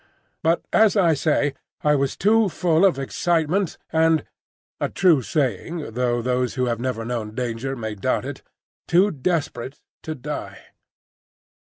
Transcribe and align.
But, 0.41 0.65
as 0.73 0.97
I 0.97 1.13
say, 1.13 1.53
I 1.83 1.93
was 1.93 2.17
too 2.17 2.49
full 2.49 2.85
of 2.85 2.97
excitement 2.97 3.77
and 3.93 4.25
(a 4.79 4.89
true 4.89 5.21
saying, 5.21 5.91
though 5.93 6.23
those 6.23 6.55
who 6.55 6.65
have 6.65 6.79
never 6.79 7.05
known 7.05 7.35
danger 7.35 7.75
may 7.75 7.93
doubt 7.93 8.25
it) 8.25 8.41
too 8.87 9.11
desperate 9.11 9.79
to 10.01 10.15
die. 10.15 10.57